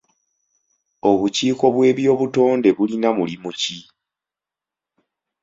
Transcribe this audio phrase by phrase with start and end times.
[1.09, 3.77] Obukiiko bw'eby'obutonde bulina mulimu ki?